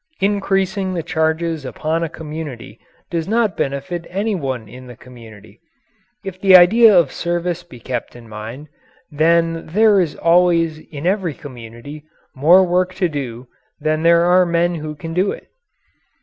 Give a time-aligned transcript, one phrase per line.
[0.19, 2.79] Increasing the charges upon a community
[3.11, 5.59] does not benefit any one in the community.
[6.25, 8.67] If the idea of service be kept in mind,
[9.11, 12.03] then there is always in every community
[12.35, 13.47] more work to do
[13.79, 15.49] than there are men who can do it.